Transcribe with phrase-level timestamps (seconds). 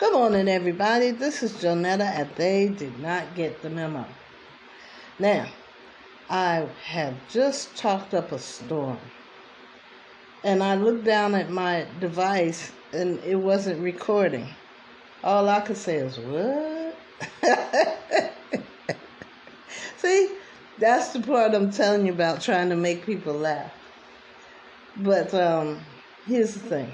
[0.00, 1.12] Good morning, everybody.
[1.12, 4.04] This is Jonetta at They Did Not Get the Memo.
[5.20, 5.46] Now,
[6.28, 8.98] I have just chalked up a storm.
[10.42, 14.48] And I looked down at my device and it wasn't recording.
[15.22, 16.98] All I could say is, What?
[19.98, 20.28] See,
[20.80, 23.72] that's the part I'm telling you about trying to make people laugh.
[24.96, 25.78] But um,
[26.26, 26.92] here's the thing.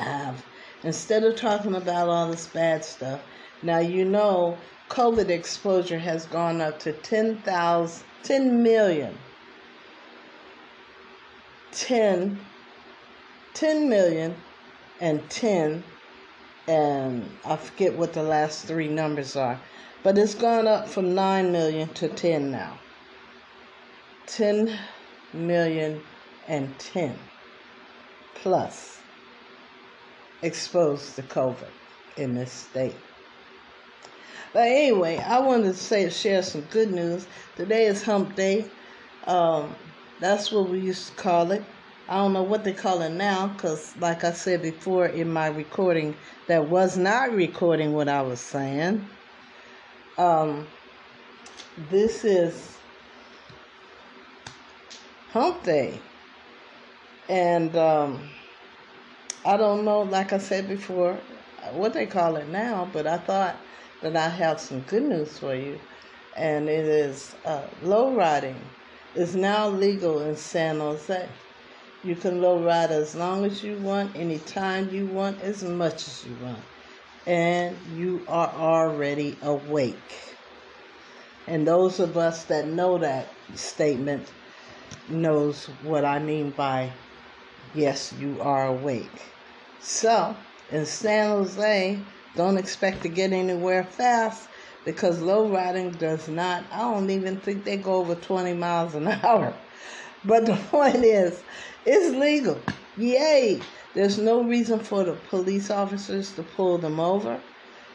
[0.00, 0.47] I've
[0.88, 3.20] instead of talking about all this bad stuff,
[3.62, 4.56] now you know
[4.88, 9.14] COVID exposure has gone up to 10,000, 10 million.
[11.72, 12.40] 10,
[13.52, 14.34] 10 million
[14.98, 15.84] and 10,
[16.66, 19.60] and I forget what the last three numbers are,
[20.02, 22.78] but it's gone up from 9 million to 10 now.
[24.26, 24.78] 10
[25.34, 26.00] million
[26.48, 27.18] and 10
[28.36, 28.98] plus
[30.42, 31.70] exposed to COVID
[32.16, 32.96] in this state.
[34.52, 37.26] But anyway, I wanted to say share some good news.
[37.56, 38.64] Today is Hump Day.
[39.26, 39.74] Um,
[40.20, 41.62] that's what we used to call it.
[42.08, 45.48] I don't know what they call it now because, like I said before in my
[45.48, 49.06] recording, that was not recording what I was saying.
[50.16, 50.66] Um,
[51.90, 52.78] this is
[55.32, 56.00] Hump Day.
[57.28, 58.30] And um,
[59.44, 61.18] I don't know, like I said before,
[61.72, 63.56] what they call it now, but I thought
[64.02, 65.78] that I have some good news for you.
[66.36, 68.60] And it is uh, low riding
[69.14, 71.28] is now legal in San Jose.
[72.04, 76.24] You can low ride as long as you want, anytime you want, as much as
[76.24, 76.62] you want.
[77.26, 80.36] And you are already awake.
[81.48, 84.30] And those of us that know that statement
[85.08, 86.92] knows what I mean by
[87.74, 89.22] yes, you are awake.
[89.80, 90.36] So,
[90.70, 91.98] in San Jose,
[92.36, 94.48] don't expect to get anywhere fast
[94.84, 99.08] because low riding does not, I don't even think they go over 20 miles an
[99.24, 99.54] hour.
[100.24, 101.42] But the point is,
[101.86, 102.60] it's legal.
[102.96, 103.60] Yay!
[103.94, 107.40] There's no reason for the police officers to pull them over.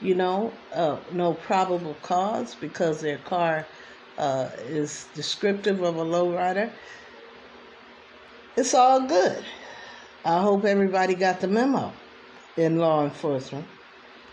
[0.00, 3.66] You know, uh, no probable cause because their car
[4.18, 6.70] uh, is descriptive of a lowrider.
[8.56, 9.44] It's all good.
[10.24, 11.92] I hope everybody got the memo
[12.56, 13.66] in law enforcement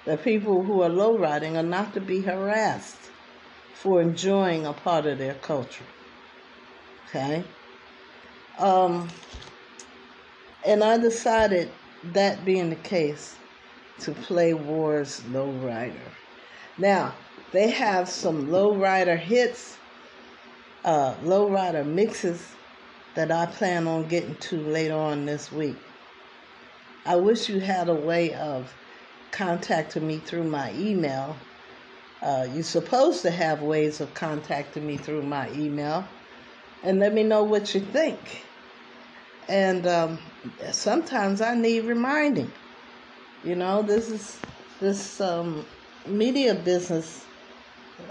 [0.05, 3.11] that people who are low riding are not to be harassed
[3.73, 5.83] for enjoying a part of their culture.
[7.09, 7.43] Okay?
[8.59, 9.09] Um,
[10.65, 11.69] and I decided,
[12.13, 13.35] that being the case,
[13.99, 16.09] to play War's Lowrider.
[16.77, 17.13] Now,
[17.51, 19.77] they have some lowrider hits,
[20.85, 22.52] uh, lowrider mixes
[23.15, 25.77] that I plan on getting to later on this week.
[27.05, 28.73] I wish you had a way of
[29.31, 31.35] contacting me through my email.
[32.21, 36.07] Uh, you're supposed to have ways of contacting me through my email
[36.81, 38.45] and let me know what you think.
[39.49, 40.19] And um,
[40.71, 42.51] sometimes I need reminding.
[43.43, 44.39] You know, this is
[44.79, 45.65] this um,
[46.05, 47.25] media business.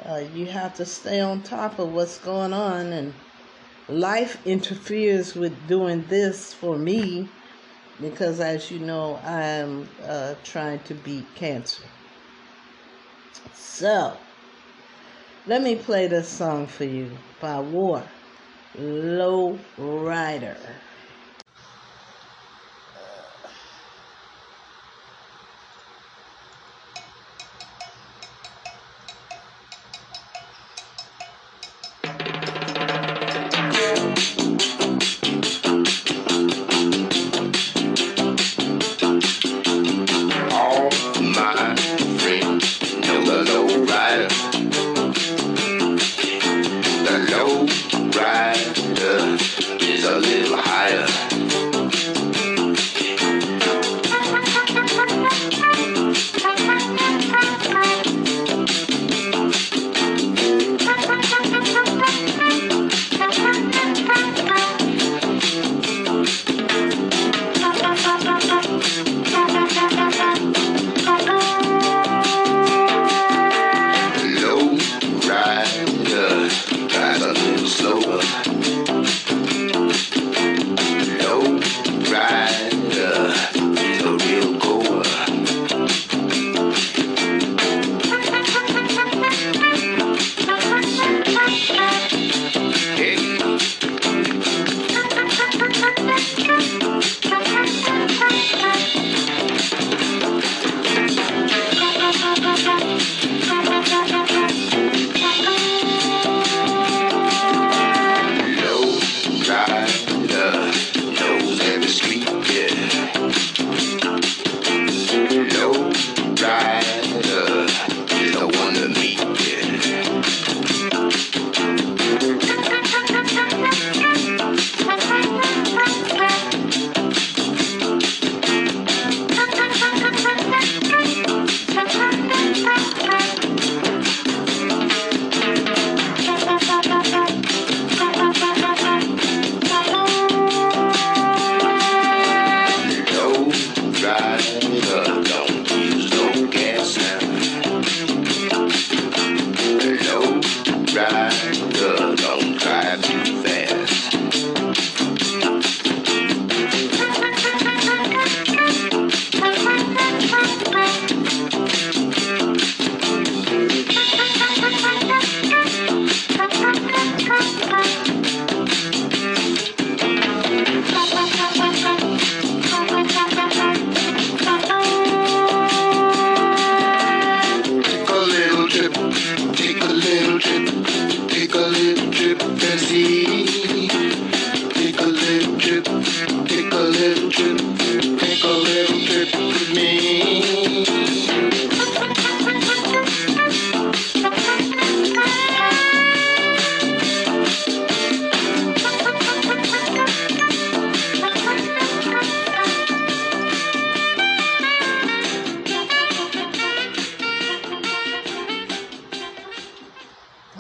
[0.05, 3.15] Uh, you have to stay on top of what's going on and
[3.93, 7.29] life interferes with doing this for me
[8.01, 11.85] because, as you know, I'm uh, trying to beat cancer.
[13.55, 14.17] So,
[15.47, 17.11] let me play this song for you
[17.41, 18.03] by War
[18.77, 20.57] Low Rider.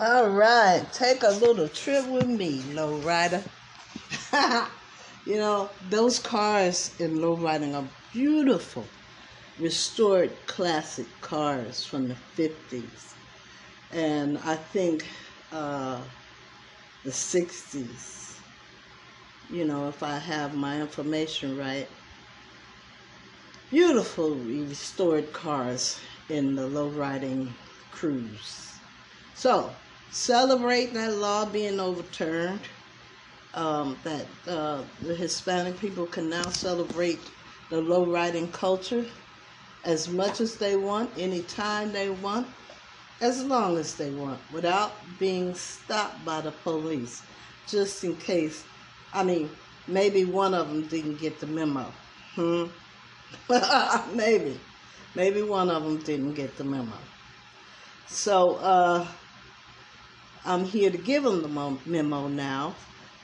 [0.00, 3.44] All right, take a little trip with me, lowrider.
[5.26, 8.88] you know, those cars in lowriding are beautiful,
[9.58, 13.14] restored classic cars from the 50s.
[13.92, 15.06] And I think
[15.52, 16.04] uh,
[17.04, 18.40] the 60s,
[19.50, 21.88] you know, if I have my information right,
[23.70, 26.00] beautiful restored cars
[26.30, 27.52] in the lowriding
[27.90, 28.71] cruise.
[29.34, 29.70] So,
[30.10, 32.60] celebrate that law being overturned.
[33.54, 37.20] Um, that uh, the Hispanic people can now celebrate
[37.68, 39.04] the low riding culture
[39.84, 42.46] as much as they want, anytime they want,
[43.20, 47.22] as long as they want, without being stopped by the police,
[47.66, 48.64] just in case.
[49.12, 49.50] I mean,
[49.86, 51.92] maybe one of them didn't get the memo.
[52.34, 52.64] Hmm?
[54.16, 54.58] maybe.
[55.14, 56.96] Maybe one of them didn't get the memo.
[58.06, 59.06] So, uh,
[60.44, 62.74] I'm here to give them the memo now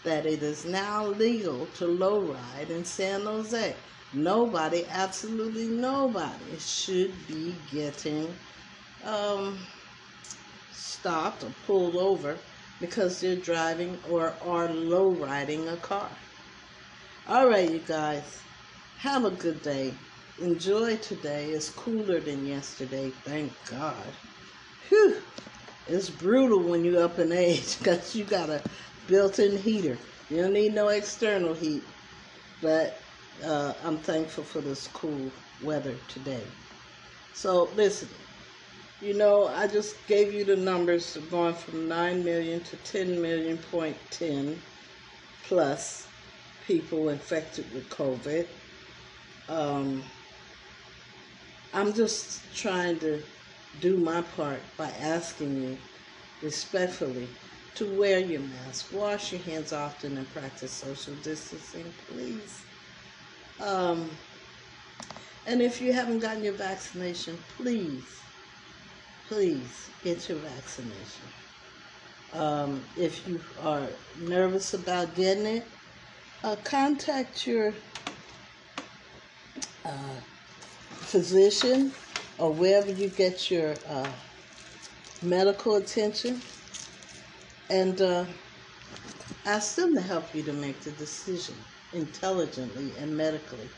[0.05, 3.75] that it is now legal to lowride in San Jose.
[4.13, 8.33] Nobody, absolutely nobody, should be getting
[9.05, 9.59] um,
[10.71, 12.39] stopped or pulled over
[12.81, 16.09] because they're driving or are lowriding a car.
[17.27, 18.41] All right, you guys,
[18.99, 19.93] have a good day.
[20.41, 21.47] Enjoy today.
[21.47, 24.07] It's cooler than yesterday, thank God.
[24.89, 25.17] Whew
[25.89, 28.63] it's brutal when you're up in age because you got a
[29.07, 29.99] built-in heater.
[30.31, 31.83] You don't need no external heat.
[32.61, 32.99] But
[33.45, 35.31] uh, I'm thankful for this cool
[35.63, 36.43] weather today.
[37.33, 38.09] So listen,
[39.01, 43.59] you know, I just gave you the numbers going from 9 million to 10 million
[43.59, 44.61] point 10
[45.45, 46.07] plus
[46.67, 48.47] people infected with COVID.
[49.49, 50.03] Um,
[51.73, 53.23] I'm just trying to
[53.81, 55.79] do my part by asking you
[56.43, 57.29] respectfully
[57.75, 62.63] to wear your mask, wash your hands often, and practice social distancing, please.
[63.61, 64.11] Um,
[65.47, 68.21] and if you haven't gotten your vaccination, please,
[69.29, 71.29] please get your vaccination.
[72.35, 73.87] Um, if you are
[74.21, 75.67] nervous about getting it,
[76.45, 77.75] uh, contact your
[79.85, 80.21] uh,
[80.91, 81.93] physician
[82.39, 84.09] or wherever you get your uh,
[85.23, 86.41] medical attention
[87.71, 88.25] and uh,
[89.47, 91.55] ask them to help you to make the decision
[91.93, 93.69] intelligently and medically.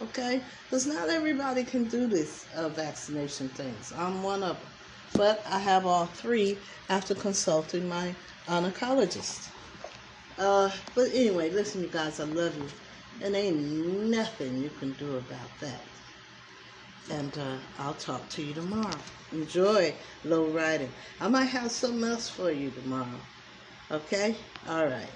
[0.00, 0.40] Okay?
[0.64, 3.92] Because not everybody can do this uh, vaccination things.
[3.96, 4.68] I'm one of them.
[5.14, 6.58] But I have all three
[6.90, 8.14] after consulting my
[8.46, 9.48] oncologist.
[10.38, 12.68] Uh, but anyway, listen, you guys, I love you.
[13.24, 13.56] And ain't
[14.10, 15.95] nothing you can do about that.
[17.10, 18.98] And uh, I'll talk to you tomorrow.
[19.32, 19.94] Enjoy
[20.24, 20.90] low riding.
[21.20, 23.20] I might have something else for you tomorrow.
[23.90, 24.34] Okay?
[24.68, 25.10] All right.